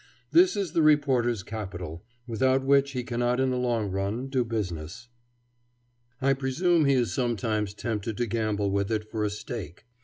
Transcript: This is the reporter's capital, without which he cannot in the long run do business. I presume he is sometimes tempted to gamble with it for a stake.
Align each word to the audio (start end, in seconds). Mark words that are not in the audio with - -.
This 0.31 0.55
is 0.55 0.71
the 0.71 0.81
reporter's 0.81 1.43
capital, 1.43 2.03
without 2.25 2.63
which 2.65 2.93
he 2.93 3.03
cannot 3.03 3.39
in 3.39 3.51
the 3.51 3.55
long 3.55 3.91
run 3.91 4.29
do 4.29 4.43
business. 4.43 5.09
I 6.19 6.33
presume 6.33 6.85
he 6.85 6.95
is 6.95 7.13
sometimes 7.13 7.75
tempted 7.75 8.17
to 8.17 8.25
gamble 8.25 8.71
with 8.71 8.89
it 8.91 9.11
for 9.11 9.23
a 9.23 9.29
stake. 9.29 9.85